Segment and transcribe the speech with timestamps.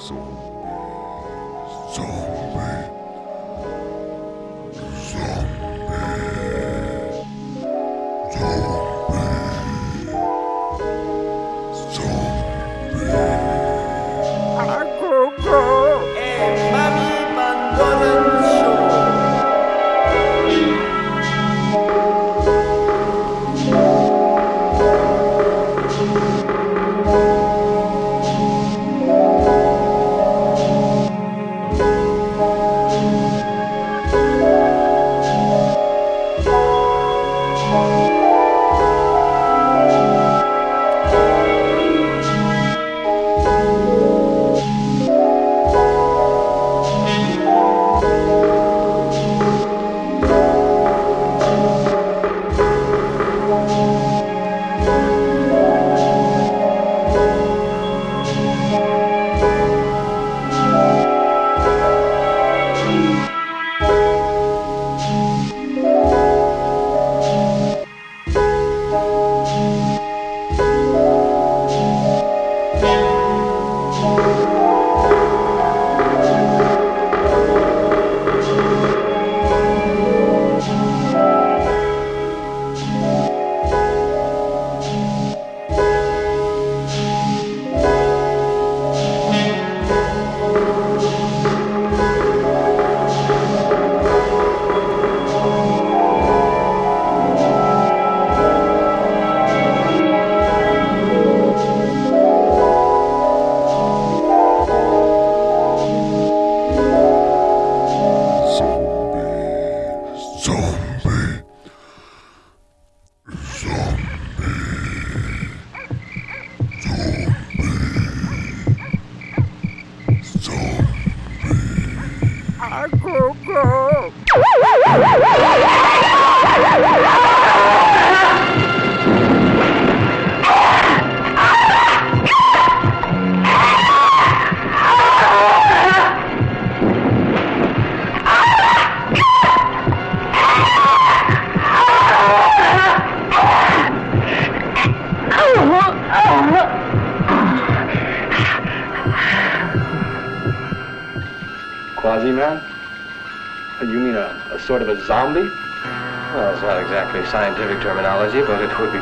[0.00, 0.16] So,
[1.92, 2.29] so.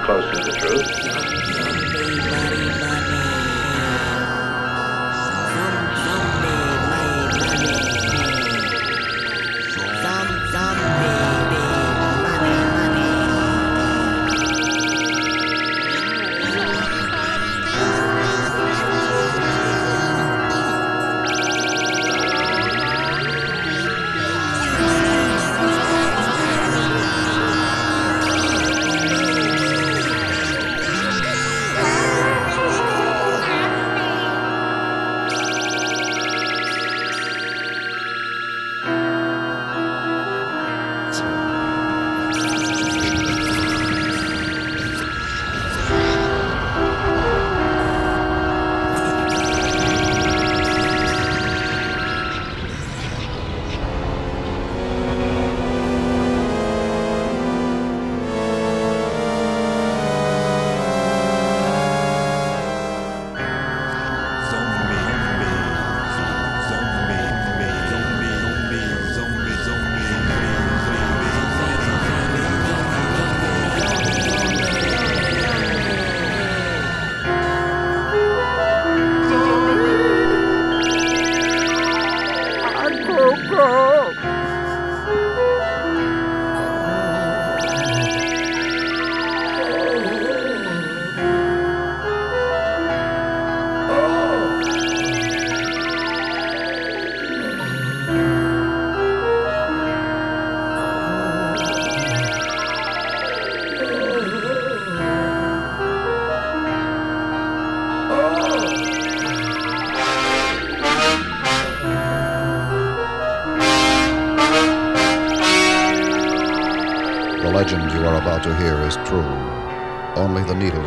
[0.09, 0.38] closely.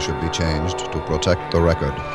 [0.01, 2.10] Should be changed to protect the record.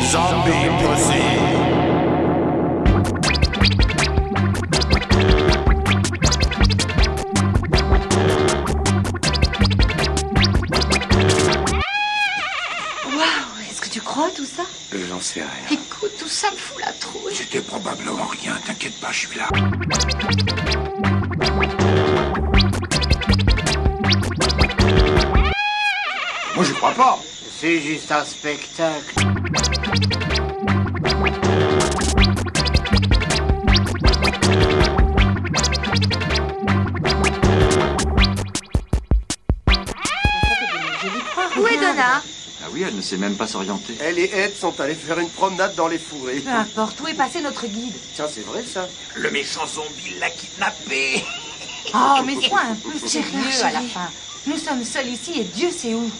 [0.00, 1.22] Zombie pussy.
[13.06, 13.24] Waouh,
[13.68, 14.62] est-ce que tu crois tout ça?
[15.08, 15.48] J'en sais rien.
[15.70, 17.34] Écoute, tout ça me fout la trouille.
[17.34, 19.48] C'était probablement rien, t'inquiète pas, je suis là.
[27.58, 29.14] C'est juste un spectacle.
[41.58, 42.22] Où est Donna
[42.62, 43.96] Ah oui, elle ne sait même pas s'orienter.
[44.00, 46.40] Elle et Ed sont allés faire une promenade dans les fourrés.
[46.40, 50.28] Peu importe, où est passé notre guide Tiens, c'est vrai ça Le méchant zombie l'a
[50.28, 51.24] kidnappé.
[51.94, 54.10] Oh, mais sois un peu sérieux à la fin.
[54.46, 56.10] Nous sommes seuls ici et Dieu sait où.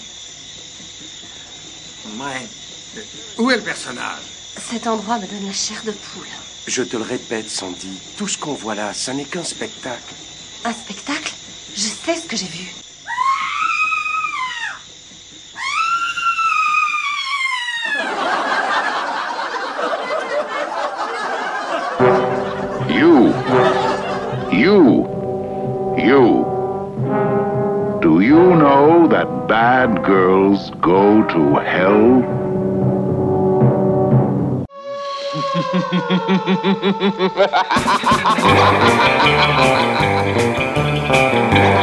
[2.19, 3.03] Ouais.
[3.39, 4.23] Où est le personnage?
[4.57, 6.27] Cet endroit me donne la chair de poule.
[6.67, 10.15] Je te le répète, Sandy, tout ce qu'on voit là, ça n'est qu'un spectacle.
[10.65, 11.35] Un spectacle?
[11.75, 12.73] Je sais ce que j'ai vu.
[22.89, 23.35] You.
[24.51, 25.07] You.
[25.99, 26.47] You.
[28.01, 32.23] Do you know that bad girls go to hell?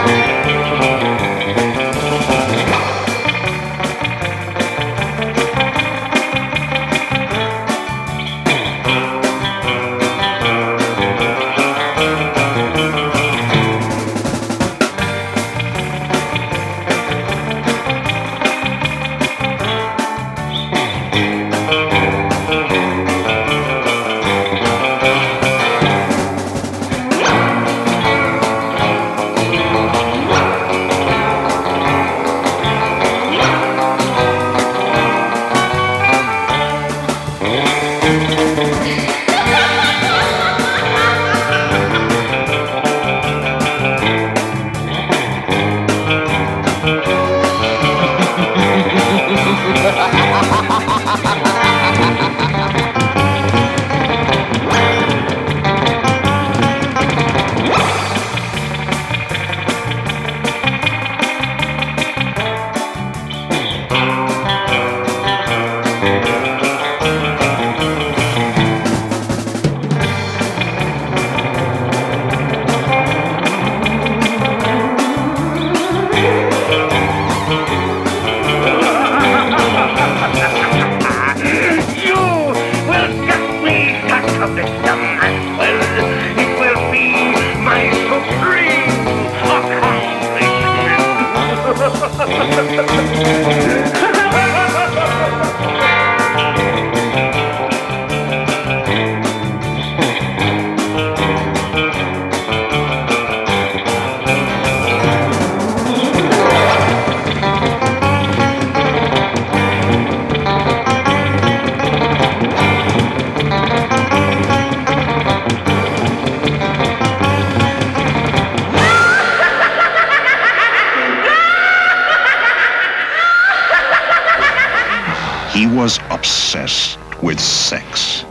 [127.23, 128.25] with sex,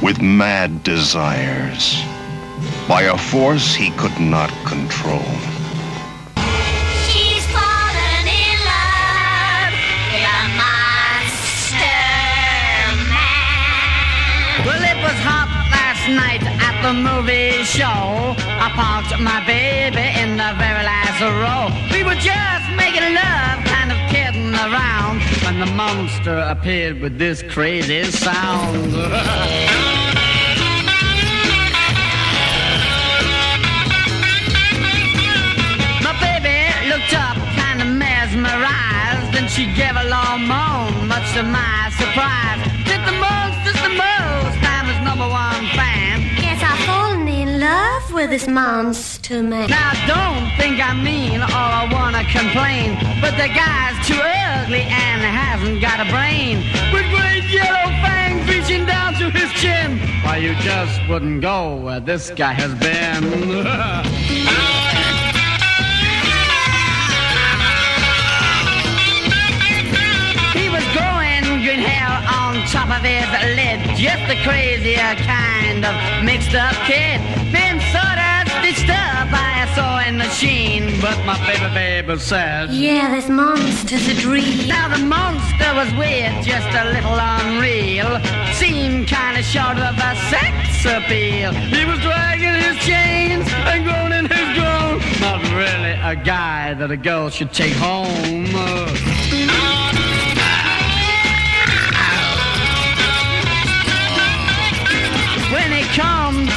[0.00, 2.00] with mad desires,
[2.88, 5.20] by a force he could not control.
[7.12, 9.72] She's fallen in love
[10.08, 12.00] with a monster
[13.12, 13.44] man.
[14.64, 18.32] Well, it was hot last night at the movie show.
[18.48, 21.68] I parked my baby in the very last row.
[21.92, 27.42] We were just making love, kind of kidding around, when the monster appeared with this
[27.42, 28.92] crazy sound.
[36.02, 41.42] My baby looked up, kind of mesmerized, and she gave a long moan, much to
[41.42, 42.81] my surprise.
[48.26, 49.68] This monster man.
[49.68, 55.22] Now don't think I mean or I wanna complain, but the guy's too ugly and
[55.22, 56.58] hasn't got a brain.
[56.92, 59.98] With great yellow fangs reaching down to his chin.
[60.24, 63.22] Why you just wouldn't go where this guy has been.
[72.70, 73.80] Top of his lid.
[73.98, 77.20] Just a crazier kind of mixed up kid.
[78.86, 81.00] Been sort of stitched up by a sewing machine.
[81.00, 82.70] But my baby baby said.
[82.70, 84.68] Yeah, this monster's a dream.
[84.68, 88.20] Now the monster was weird, just a little unreal.
[88.54, 91.52] Seemed kinda short of a sex appeal.
[91.52, 95.00] He was dragging his chains and groaning his groan.
[95.20, 98.46] Not really a guy that a girl should take home.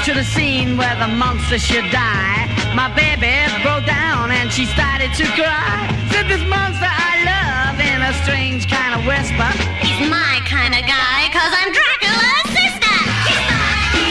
[0.05, 2.45] To the scene where the monster should die,
[2.75, 3.33] my baby
[3.65, 5.81] broke down and she started to cry.
[6.13, 9.49] Said this monster I love in a strange kind of whisper.
[9.81, 12.97] He's my kind of guy, cause I'm Dracula's sister.
[13.25, 13.49] He's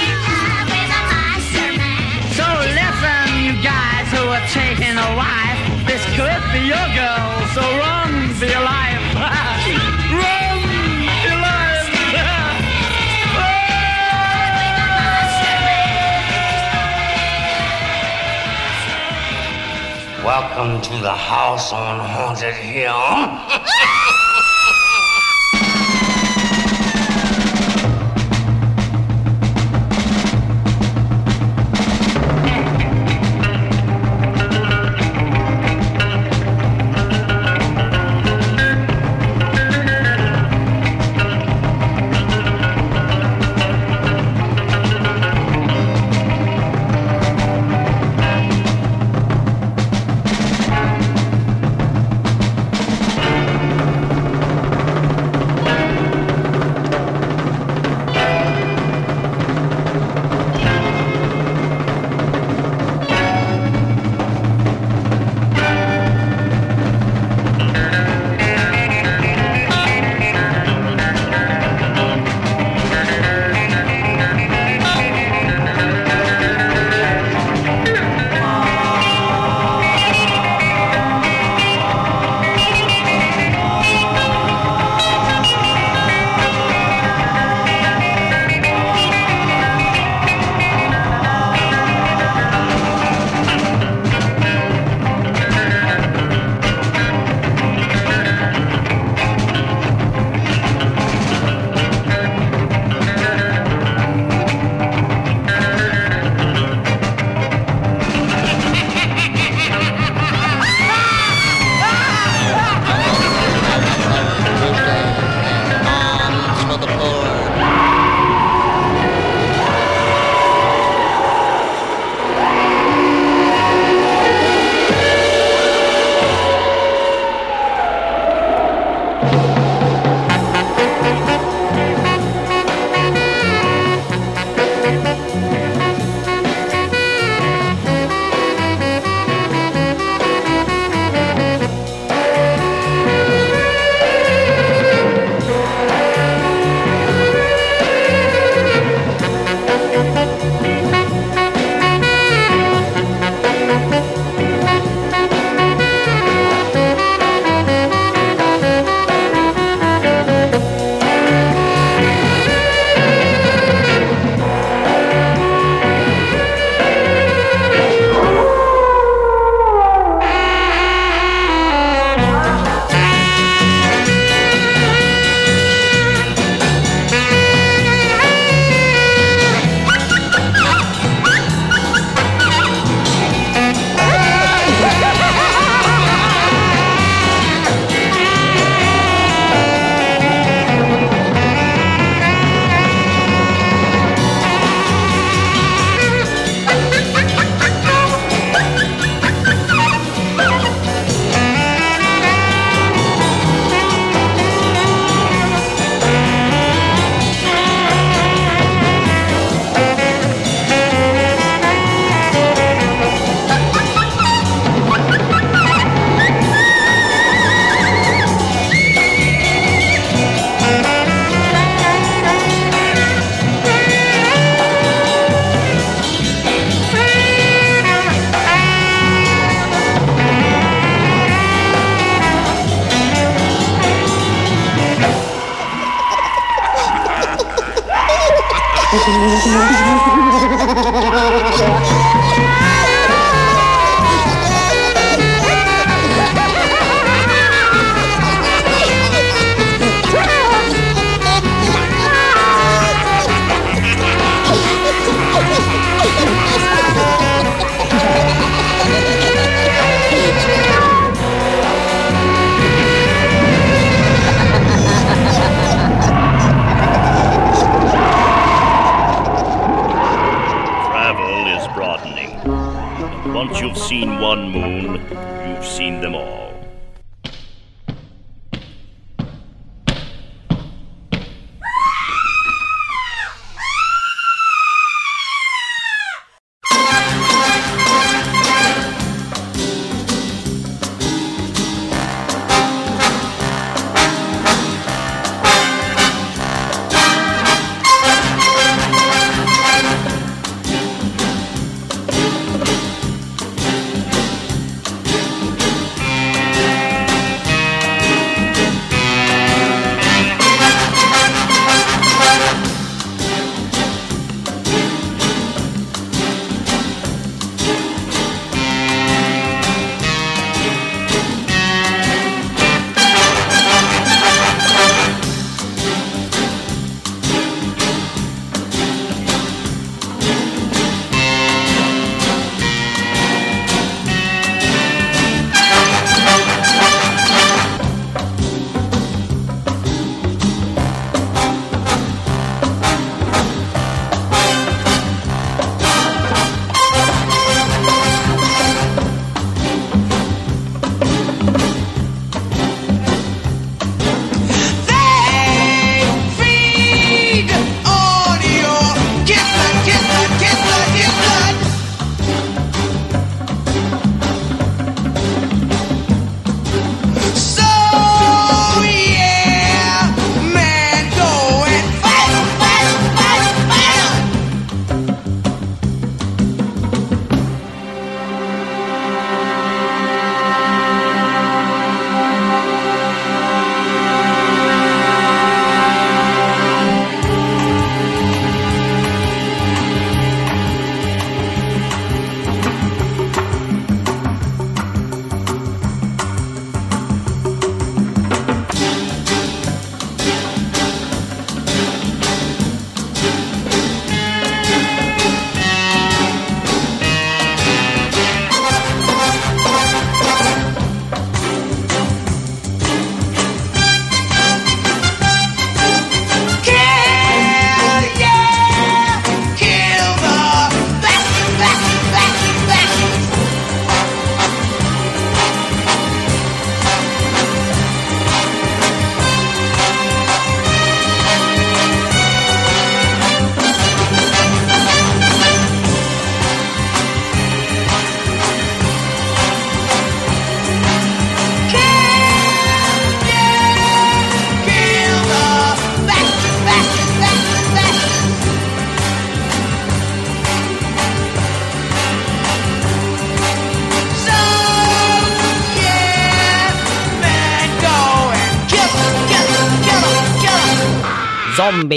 [0.03, 2.11] in love with a monster man.
[2.35, 7.31] So listen, you guys who are taking a wife, this could be your girl.
[7.55, 9.54] So run for your life.
[20.25, 22.95] Welcome to the house on Haunted Hill.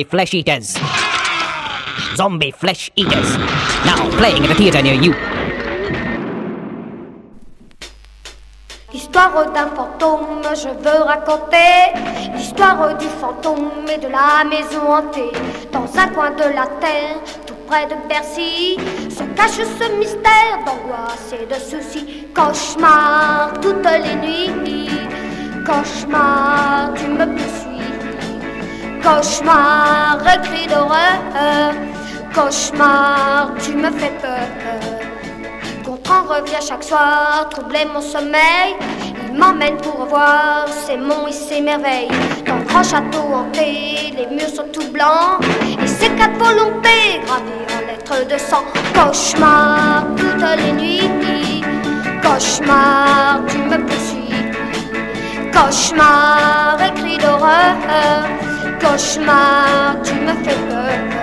[0.10, 0.78] flesh eaters.
[2.16, 3.38] Zombie flesh eaters.
[3.86, 5.14] Now playing at a theater near you.
[8.94, 11.92] L'histoire d'un fantôme, je veux raconter
[12.34, 15.32] l'histoire du fantôme et de la maison hantée.
[15.72, 18.78] Dans un coin de la terre, tout près de Bercy,
[19.10, 22.28] se cache ce mystère d'angoisse et de soucis.
[22.34, 24.90] Cauchemar toutes les nuits,
[25.66, 27.47] cauchemar, tu me.
[29.08, 31.74] Cauchemar, cri d'horreur,
[32.36, 34.50] cauchemar, tu me fais peur.
[35.86, 38.76] Gontran revient chaque soir, troubler mon sommeil.
[39.30, 42.10] Il m'emmène pour voir ses monts et ses merveilles.
[42.46, 45.40] Le grand château hanté, les murs sont tout blancs.
[45.82, 48.66] Et ses quatre volontés gravies en lettres de sang.
[48.94, 51.64] Cauchemar toutes les nuits.
[52.22, 54.34] Cauchemar, tu me poursuis.
[55.54, 58.47] Cauchemar, écrit d'horreur.
[58.80, 61.18] Cauchemar, tu me fais peur.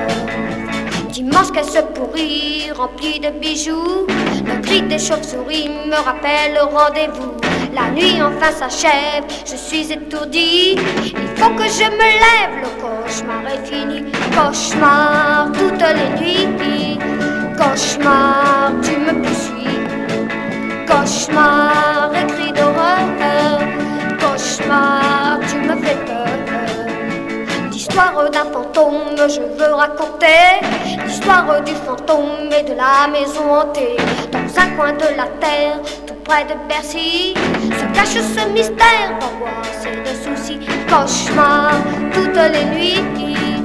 [1.10, 4.06] Dimanche qu'elle se pourrit, remplie de bijoux.
[4.44, 7.34] Le cri des chauves-souris me rappelle le rendez-vous.
[7.74, 10.76] La nuit enfin s'achève, je suis étourdi.
[10.76, 14.04] Il faut que je me lève, le cauchemar est fini.
[14.34, 16.98] Cauchemar toutes les nuits.
[17.56, 19.80] Cauchemar, tu me poursuis.
[20.88, 23.60] Cauchemar, écrit d'horreur.
[24.20, 25.23] Cauchemar,
[27.94, 30.58] L'histoire d'un fantôme, je veux raconter
[31.06, 33.96] l'histoire du fantôme et de la maison hantée.
[34.32, 39.86] Dans un coin de la terre, tout près de Bercy, se cache ce mystère d'angoisse
[39.86, 40.58] et de soucis.
[40.88, 41.70] Cauchemar
[42.12, 43.62] toutes les nuits,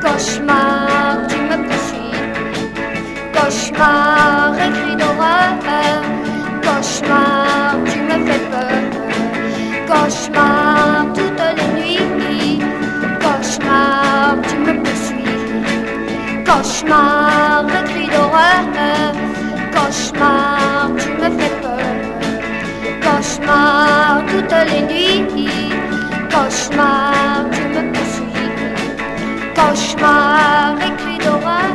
[0.00, 2.20] cauchemar, tu me poursuis.
[3.34, 6.02] Cauchemar, écrit d'horreur,
[6.62, 8.78] cauchemar, tu me fais peur.
[9.88, 10.61] Cauchemar
[16.62, 19.14] Cauchemar, le cri d'horreur,
[19.74, 21.90] cauchemar, tu me fais peur.
[23.02, 25.72] Cauchemar toutes les nuits,
[26.30, 28.50] cauchemar, tu me poursuis.
[29.56, 31.74] Cauchemar, les cris d'horreur,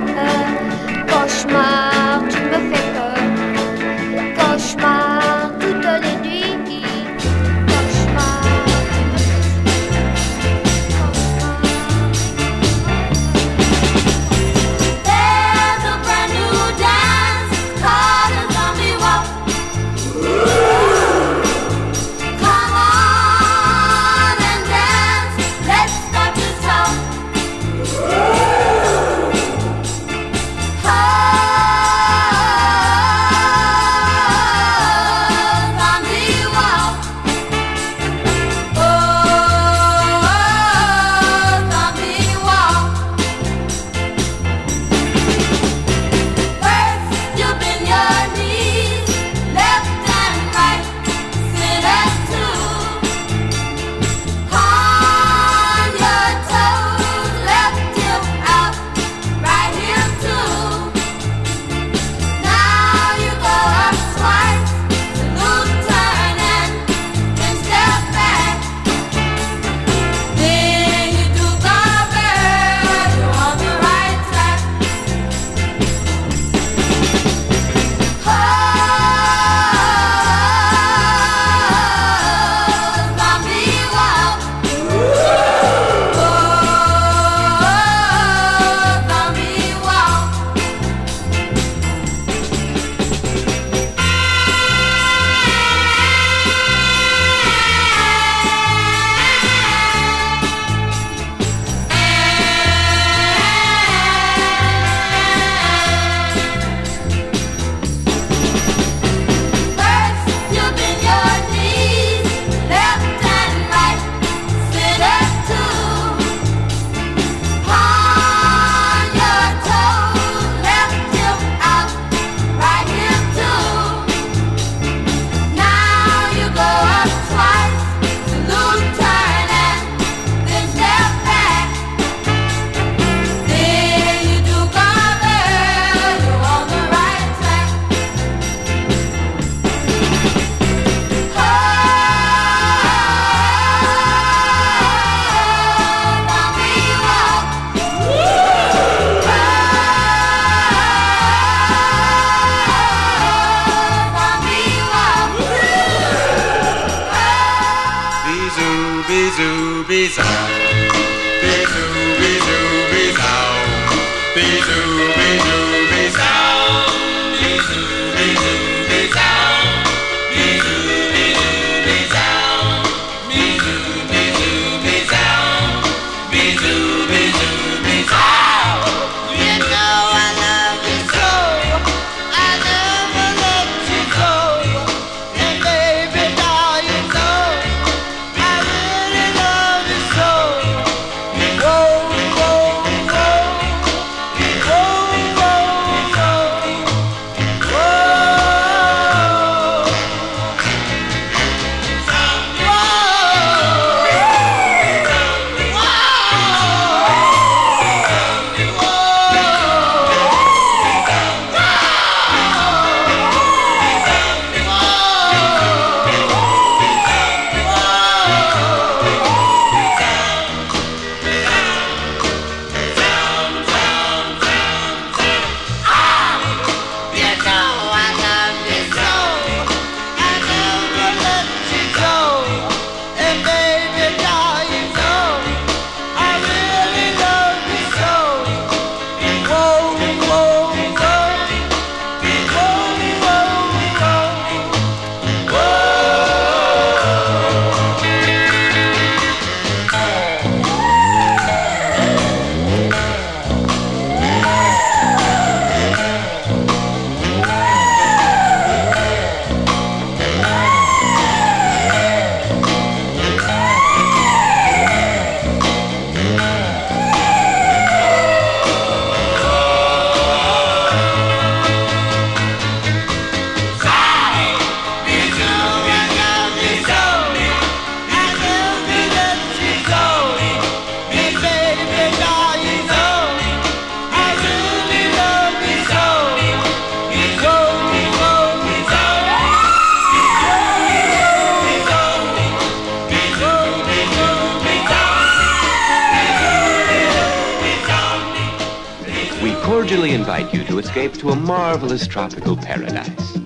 [302.05, 303.37] tropical paradise.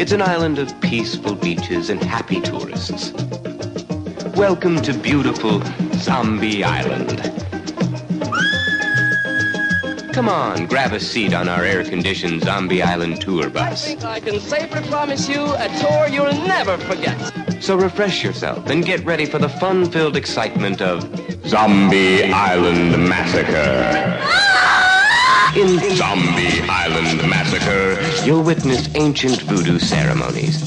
[0.00, 3.12] It's an island of peaceful beaches and happy tourists.
[4.36, 5.60] Welcome to beautiful
[5.94, 7.20] Zombie Island.
[10.14, 13.94] Come on, grab a seat on our air-conditioned Zombie Island tour bus.
[14.04, 17.18] I can safely promise you a tour you'll never forget.
[17.62, 21.02] So refresh yourself and get ready for the fun-filled excitement of
[21.46, 24.20] Zombie Island Massacre.
[24.22, 24.49] Ah!
[25.56, 30.62] In Zombie Island Massacre, you'll witness ancient voodoo ceremonies.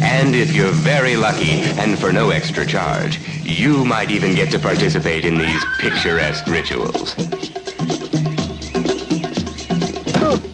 [0.00, 4.58] And if you're very lucky, and for no extra charge, you might even get to
[4.58, 7.10] participate in these picturesque rituals.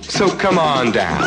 [0.03, 1.23] So come on down.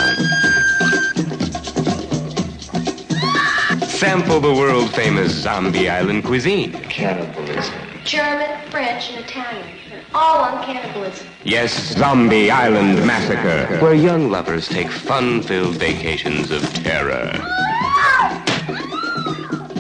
[3.88, 6.74] Sample the world famous Zombie Island cuisine.
[6.74, 7.74] Cannibalism.
[8.04, 9.80] German, French, and Italian.
[10.14, 11.28] All on cannibalism.
[11.46, 17.34] Yes, Zombie Island Massacre, where young lovers take fun-filled vacations of terror,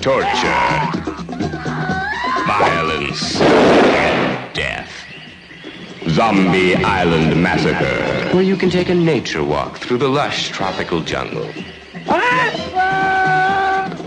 [0.02, 0.68] torture,
[2.46, 4.92] violence, and death.
[6.10, 11.50] Zombie Island Massacre, where you can take a nature walk through the lush tropical jungle.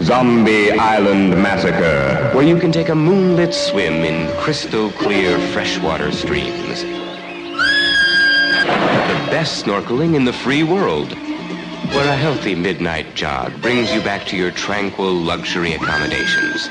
[0.03, 6.85] Zombie Island Massacre, where you can take a moonlit swim in crystal clear freshwater streams.
[9.37, 14.35] Best snorkeling in the free world, where a healthy midnight jog brings you back to
[14.35, 16.71] your tranquil luxury accommodations.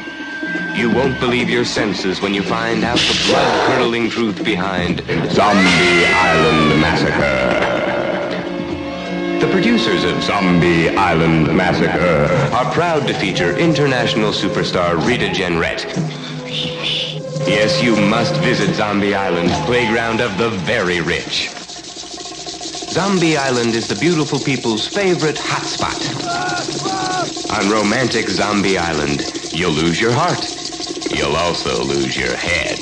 [0.75, 6.82] You won't believe your senses when you find out the blood-curdling truth behind Zombie Island
[6.82, 7.45] Massacre.
[9.45, 15.86] The producers of Zombie Island Massacre are proud to feature international superstar Rita Jenrette.
[17.47, 21.64] Yes, you must visit Zombie Island, playground of the very rich.
[22.95, 25.99] Zombie Island is the beautiful people's favorite hotspot.
[27.51, 30.49] On romantic Zombie Island, you'll lose your heart.
[31.13, 32.79] You'll also lose your head.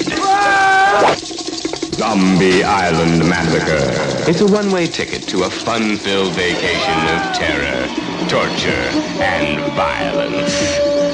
[1.95, 4.29] Zombie Island Massacre.
[4.29, 7.87] It's a one-way ticket to a fun-filled vacation of terror,
[8.29, 8.85] torture,
[9.19, 10.53] and violence.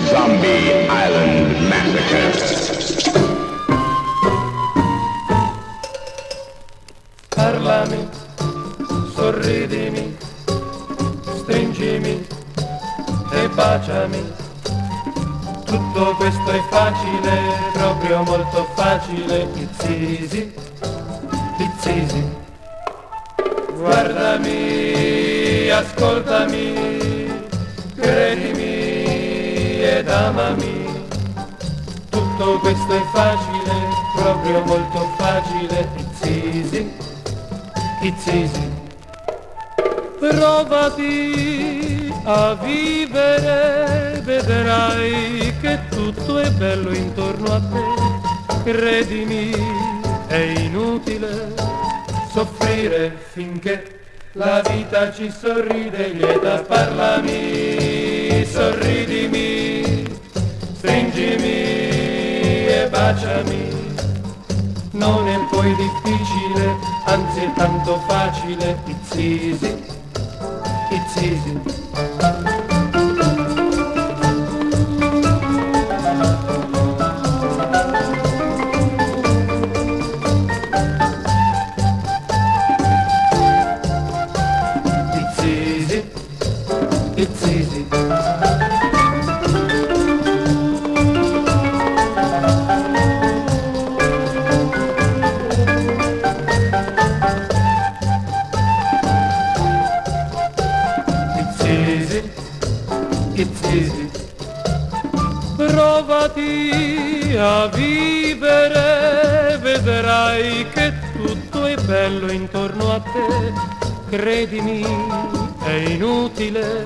[0.09, 2.98] Zombie Island Massacre.
[9.49, 10.15] Sorridimi,
[11.39, 12.27] stringimi
[13.31, 14.33] e baciami.
[15.65, 19.47] Tutto questo è facile, proprio molto facile.
[19.55, 20.53] It's easy.
[23.75, 27.27] Guardami, ascoltami,
[27.95, 31.07] credimi ed amami.
[32.09, 33.73] Tutto questo è facile,
[34.15, 35.89] proprio molto facile.
[38.01, 38.87] It's easy.
[40.19, 48.69] Provati a vivere, vedrai che tutto è bello intorno a te.
[48.69, 49.51] Credimi,
[50.27, 51.53] è inutile
[52.31, 54.01] soffrire finché
[54.33, 60.05] la vita ci sorride, lieta parlami, sorridimi,
[60.73, 61.45] stringimi
[62.67, 63.67] e baciami.
[64.91, 69.81] Non è poi difficile, anzi è tanto facile, it's easy,
[70.89, 72.68] gitseydin.
[113.27, 113.53] Te.
[114.09, 114.83] Credimi,
[115.63, 116.85] è inutile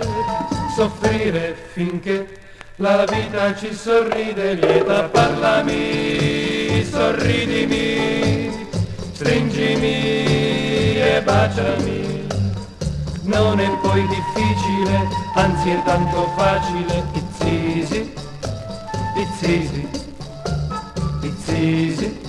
[0.76, 2.40] soffrire finché
[2.78, 8.68] la vita ci sorride, lieta parlami, sorridimi,
[9.12, 9.94] stringimi
[11.00, 12.02] e baciami.
[13.24, 18.14] Non è poi difficile, anzi è tanto facile, it's easy,
[19.16, 19.88] it's easy,
[21.22, 22.20] it's easy,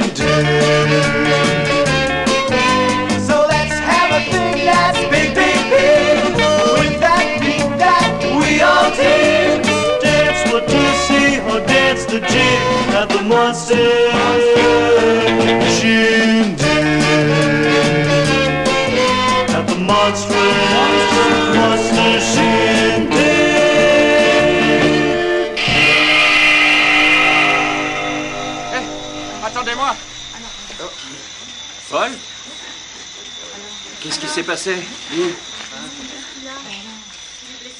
[13.30, 14.09] monster.
[19.55, 21.11] At the monstrous
[21.55, 23.19] monster shindig.
[29.45, 29.95] Attendez-moi.
[31.91, 32.11] Paul?
[34.01, 34.75] Qu'est-ce qui s'est passé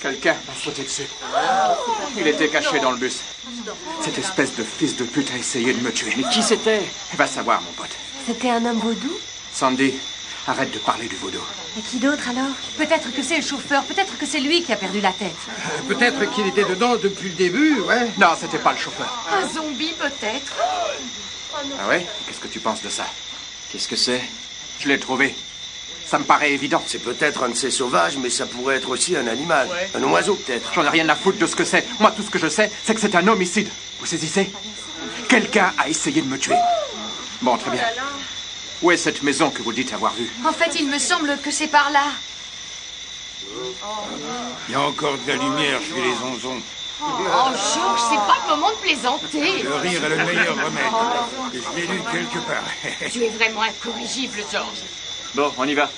[0.02, 1.08] Quelqu'un m'a sauté dessus.
[2.18, 3.20] Il était caché dans le bus.
[4.02, 6.14] Cette espèce de fils de pute a essayé de me tuer.
[6.18, 6.82] Mais qui c'était?
[7.16, 7.92] Va savoir, mon pote.
[8.26, 9.12] C'était un homme vaudou?
[9.54, 9.94] Sandy,
[10.48, 11.40] arrête de parler du vaudou.
[11.78, 12.56] Et qui d'autre alors?
[12.78, 15.36] Peut-être que c'est le chauffeur, peut-être que c'est lui qui a perdu la tête.
[15.88, 18.08] Peut-être qu'il était dedans depuis le début, ouais.
[18.18, 19.12] Non, c'était pas le chauffeur.
[19.32, 20.54] Un zombie peut-être
[21.80, 22.06] Ah ouais?
[22.28, 23.06] Qu'est-ce que tu penses de ça?
[23.72, 24.22] Qu'est-ce que c'est?
[24.80, 25.36] Je l'ai trouvé.
[26.10, 26.82] Ça me paraît évident.
[26.88, 29.70] C'est peut-être un de ces sauvages, mais ça pourrait être aussi un animal.
[29.94, 30.72] Un oiseau, peut-être.
[30.74, 31.86] J'en ai rien à foutre de ce que c'est.
[32.00, 33.70] Moi, tout ce que je sais, c'est que c'est un homicide.
[34.00, 34.50] Vous saisissez
[35.28, 36.56] Quelqu'un a essayé de me tuer.
[37.44, 37.84] Bon, très bien.
[38.82, 41.52] Où est cette maison que vous dites avoir vue En fait, il me semble que
[41.52, 42.06] c'est par là.
[44.68, 46.60] Il y a encore de la lumière chez les onzons.
[47.04, 47.06] Oh,
[47.52, 49.62] Georges, c'est pas le moment de plaisanter.
[49.62, 51.54] Le rire est le meilleur remède.
[51.54, 52.64] Et je l'ai lu quelque part.
[53.12, 54.82] Tu es vraiment incorrigible, Georges.
[55.36, 55.92] Bon, on y va.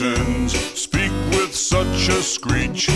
[0.00, 2.88] Skeletons speak with such a screech.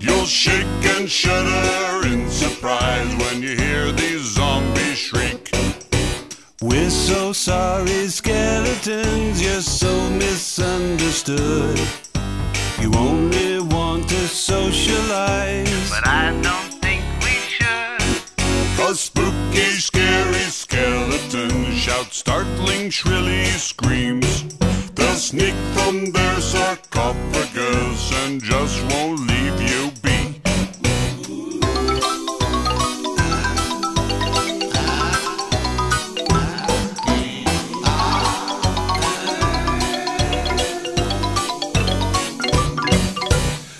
[0.00, 0.66] You'll shake
[0.96, 5.50] and shudder in surprise when you hear these zombies shriek.
[6.60, 11.80] We're so sorry, skeletons, you're so misunderstood.
[12.80, 15.90] You only want to socialize.
[15.90, 18.90] But I don't think we should.
[18.90, 24.61] A spooky, scary skeleton shouts startling, shrilly screams.
[25.22, 30.40] Sneak from their sarcophagus and just won't leave you be.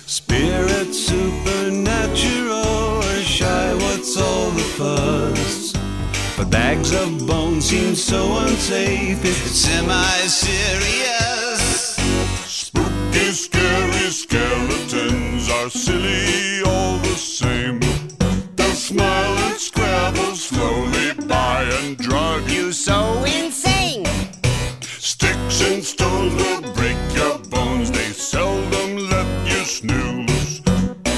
[0.05, 2.55] Spirit supernatural
[3.03, 5.73] or shy, what's all the fuss?
[6.37, 9.95] But bags of bones seem so unsafe, it's semi-serious.
[12.45, 17.79] Spooky, scary skeletons are silly all the same.
[18.57, 24.05] They'll smile and scrabble slowly by and drive you so insane.
[24.81, 27.91] Sticks and stones will break your bones.
[27.91, 30.61] They seldom let you snooze.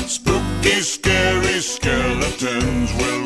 [0.06, 3.25] Spooky, scary skeletons will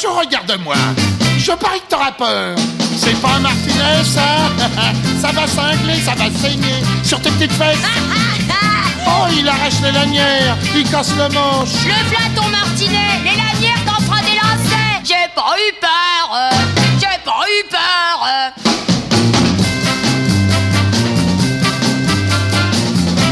[0.00, 0.76] Jojo, regarde-moi.
[1.38, 2.56] Je parie que t'auras peur.
[2.96, 4.20] C'est pas un martinet, ça
[5.20, 7.78] Ça va cingler, ça va saigner sur tes petites fesses.
[9.10, 11.70] Oh, il arrache les lanières, il casse le manche.
[11.86, 15.00] Le plat ton martinet, les lanières t'en fera des lacets.
[15.02, 16.50] J'ai pas eu peur, euh,
[17.00, 18.26] j'ai pas eu peur.
[18.28, 18.50] euh.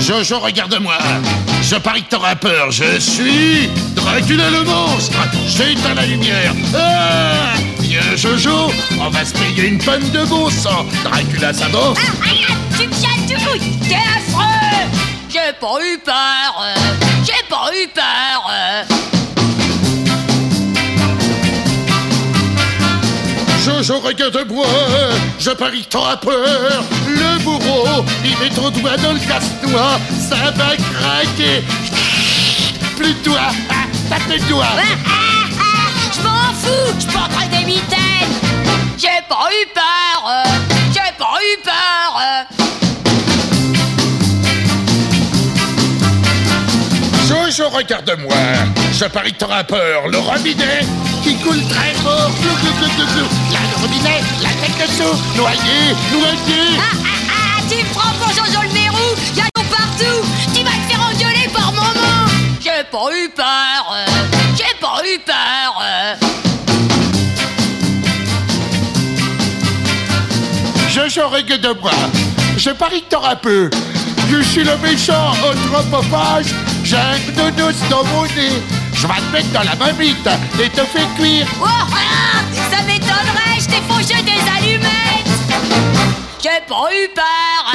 [0.01, 0.97] Jojo, regarde-moi.
[1.69, 2.71] Je parie que t'auras peur.
[2.71, 5.19] Je suis Dracula le monstre.
[5.49, 6.55] J'éteins la lumière.
[6.73, 10.87] Ah Viens, Jojo, on va se payer une panne de beau sang.
[11.03, 11.99] Dracula, ça bosse.
[12.23, 14.87] Ah, tu me chatouilles, t'es affreux.
[15.29, 16.75] J'ai pas eu peur, euh,
[17.25, 19.16] j'ai pas eu peur.
[23.67, 24.65] Jojo, regarde-moi.
[25.41, 26.85] Je parie que t'auras peur.
[27.09, 29.99] Le bourreau, il met ton doigt dans le casse-noix.
[30.29, 31.65] Ça va craquer.
[32.97, 33.51] Plus de doigts.
[33.69, 33.75] Ah,
[34.09, 34.67] T'as plus de doigts.
[36.15, 38.33] Je m'en fous, je porterai des mitaines.
[38.97, 40.45] J'ai pas eu peur, euh,
[40.93, 42.21] j'ai pas eu peur.
[42.23, 42.45] euh.
[47.29, 48.37] Jojo, regarde-moi.
[48.93, 50.07] Je parie que t'auras peur.
[50.09, 50.87] Le robinet
[51.25, 52.31] qui coule très fort.
[52.41, 53.27] Glou, glou, glou,
[53.77, 55.17] le robinet, la tête dessous.
[55.37, 56.79] Noyé, noyé.
[56.79, 60.27] Ah, ah, ah, tu me prends pour Jojo le Mérou, y'a l'eau partout.
[60.55, 62.27] Tu vas te faire engueuler par maman.
[62.61, 64.07] J'ai pas eu peur, euh,
[64.57, 65.83] j'ai pas eu peur.
[65.83, 66.15] euh.
[70.91, 71.91] Jojo, regarde-moi.
[72.57, 73.71] Je parie que t'auras peur.
[74.31, 76.47] Je suis le méchant anthropophage.
[76.83, 78.63] J'ai un nounours dans mon nez.
[78.95, 81.47] Je vais te mettre dans la mamite et te faire cuire.
[81.61, 82.83] Oh, ah, ça
[86.77, 87.73] pas eu peur,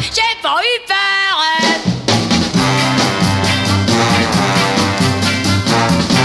[0.00, 1.34] j'ai pas eu peur.
[1.42, 1.78] euh.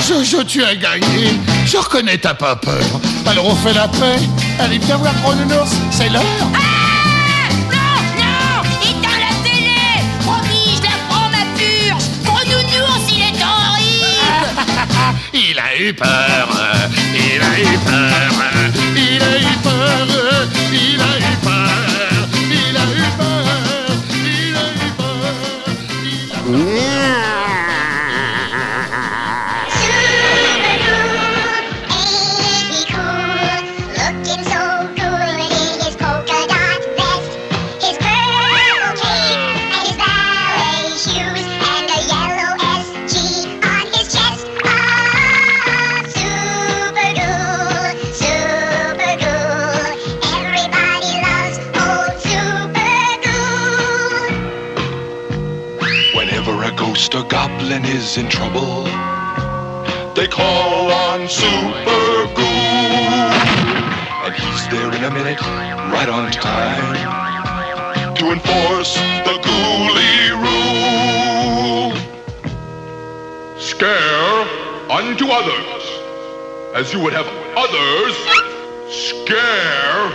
[0.07, 1.39] Jojo, tu as gagné.
[1.65, 2.83] Je reconnais t'as pas peur.
[3.25, 4.19] Alors on fait la paix.
[4.59, 5.71] Allez, viens voir Gros Nounours.
[5.91, 6.21] C'est l'heure.
[6.53, 13.21] Ah Non, non Éteins la télé Promis, je la prends ma purge Gros nounours, il
[13.23, 14.69] est horrible
[15.51, 16.47] Il a eu peur.
[17.15, 18.58] Il a eu peur.
[58.09, 58.83] Is in trouble,
[60.15, 63.33] they call on Super Ghoul.
[64.25, 65.39] And He's there in a minute,
[65.93, 66.95] right on time,
[68.15, 68.95] to enforce
[69.27, 71.93] the Ghoulie rule.
[73.59, 74.47] Scare
[74.89, 75.83] unto others,
[76.73, 78.15] as you would have others
[78.89, 80.05] scare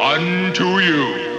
[0.00, 1.33] unto you.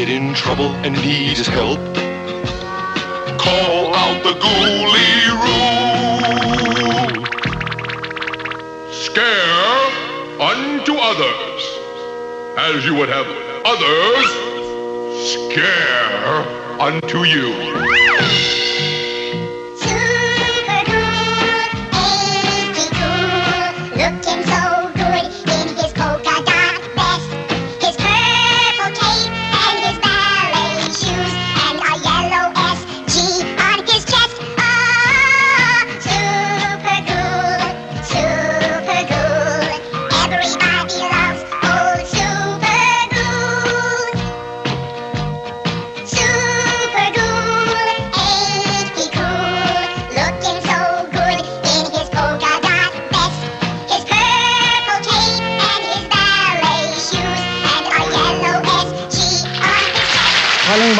[0.00, 1.78] Get in trouble and need his help,
[3.38, 7.24] call out the Ghoulie rule.
[8.90, 9.90] Scare
[10.40, 11.62] unto others,
[12.56, 13.26] as you would have
[13.66, 14.26] others
[15.34, 16.46] scare
[16.80, 18.59] unto you.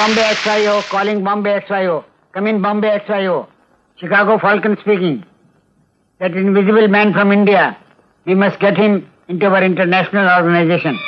[0.01, 2.03] Bombay XYO, calling Bombay XYO.
[2.33, 3.47] Come in Bombay XYO.
[3.97, 5.27] Chicago Falcon speaking.
[6.19, 7.77] That invisible man from India,
[8.25, 10.99] we must get him into our international organization.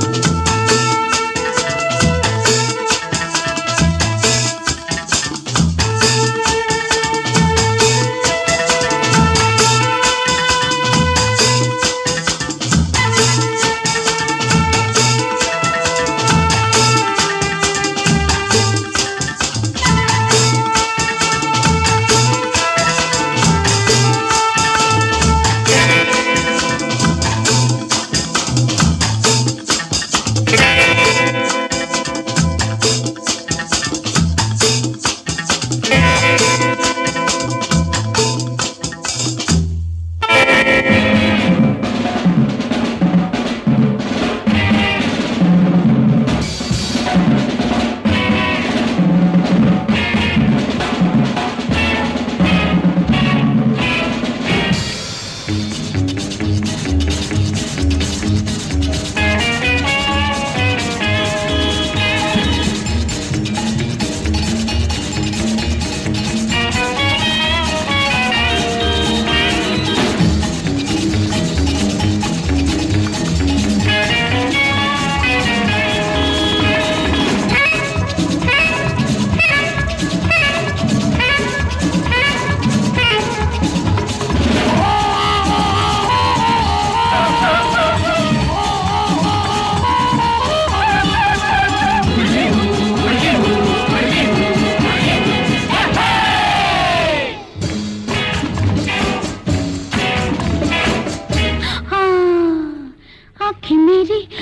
[0.06, 0.11] you.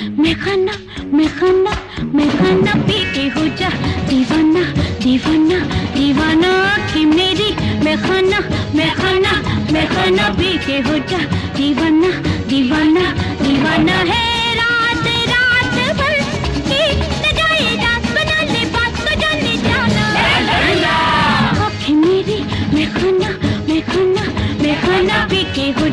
[0.01, 0.73] मैं खाना
[1.13, 1.73] मैं खाना
[2.13, 3.69] मैं खाना पी के हो जा।
[4.07, 4.63] दीवाना
[5.03, 5.59] दीवाना
[5.93, 7.49] दीवाना की मेरी।
[7.85, 8.39] मैं खाना
[8.75, 9.33] मैं खाना
[9.71, 11.19] मैं खाना पी के हो जा।
[11.57, 12.11] दीवाना
[12.49, 13.11] दीवाना
[13.43, 14.31] दीवाना है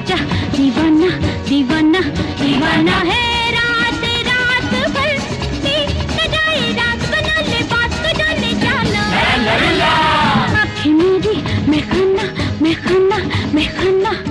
[0.08, 1.08] जाना। दीवाना
[1.48, 2.00] दीवाना
[2.42, 3.27] दीवाना है
[13.58, 14.27] 没恨呐、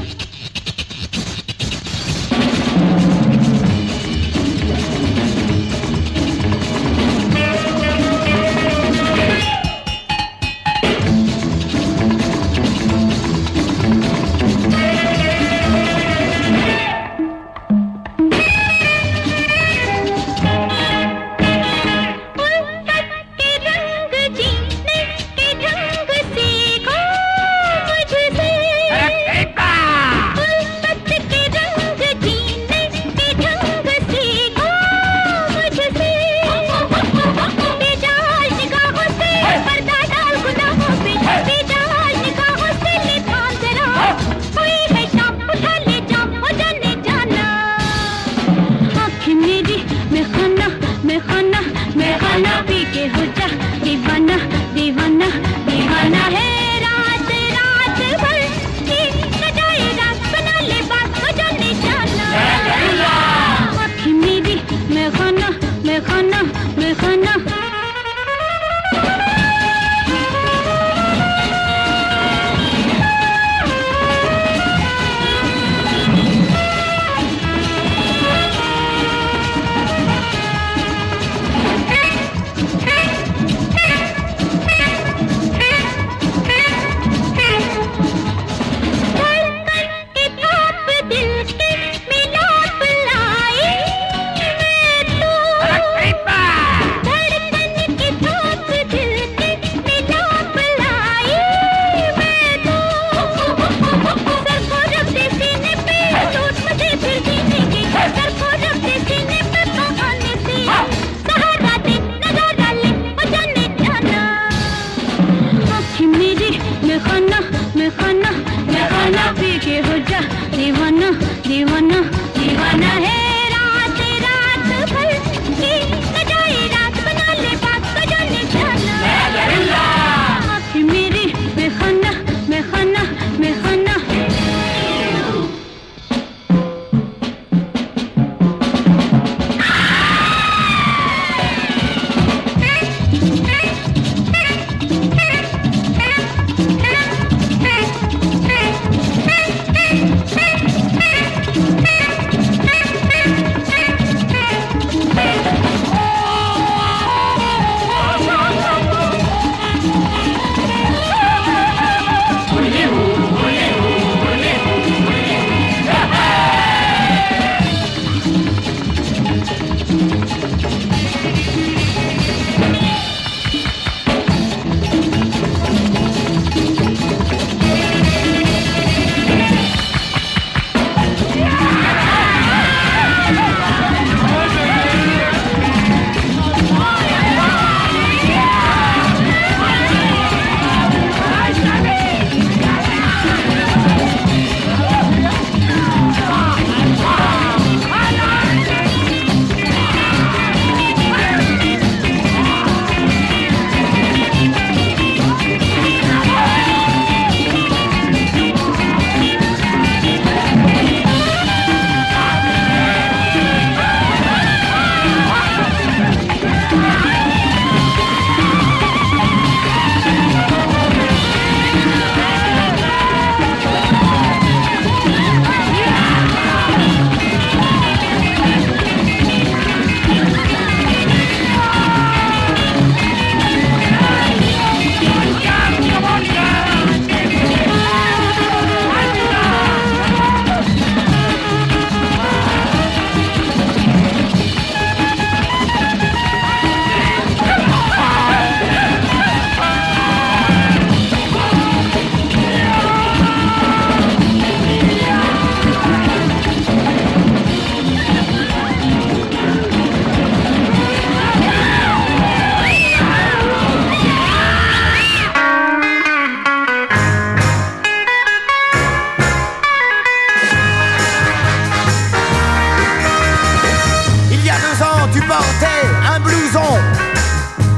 [275.28, 276.80] portais un blouson.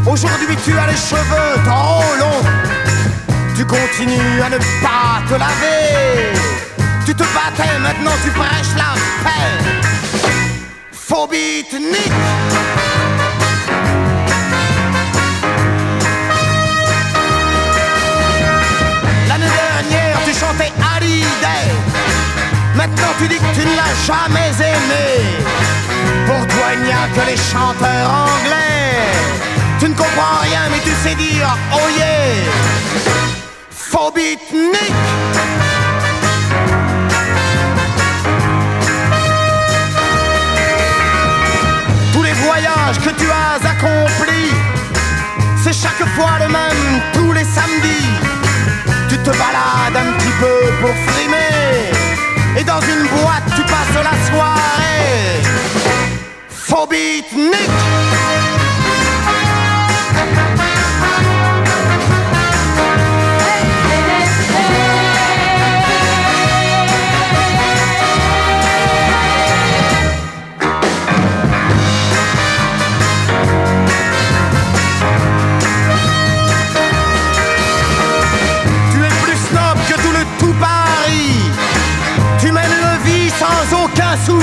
[0.06, 2.44] Aujourd'hui tu as les cheveux trop longs.
[3.56, 6.34] Tu continues à ne pas te laver.
[7.06, 8.94] Tu te battais, maintenant tu prêches la
[9.24, 9.50] paix.
[10.92, 12.20] Phobie nique.
[19.28, 20.72] L'année dernière tu chantais
[23.00, 25.38] Maintenant tu dis que tu ne l'as jamais aimé.
[26.26, 29.08] Pour toi il n'y a que les chanteurs anglais?
[29.80, 32.52] Tu ne comprends rien mais tu sais dire oh yeah.
[33.72, 34.92] Faux beatnik.
[42.12, 44.52] Tous les voyages que tu as accomplis,
[45.64, 48.10] c'est chaque fois le même tous les samedis.
[49.08, 51.99] Tu te balades un petit peu pour frimer.
[52.58, 54.70] Et dans une boîte, tu passes la soirée.
[56.90, 58.39] Beatnik.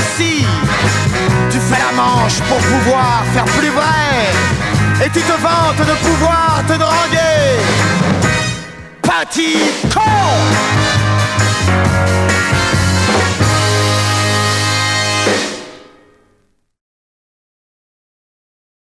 [0.07, 0.47] Souci.
[1.51, 5.05] Tu fais la manche pour pouvoir faire plus vrai.
[5.05, 7.61] Et tu te vantes de pouvoir te droguer.
[9.03, 9.59] Petit
[9.93, 10.86] con